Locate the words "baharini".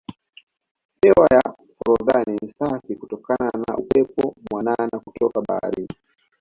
5.41-5.89